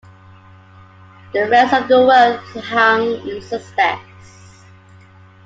[1.31, 4.63] The rest of the world hung in suspense.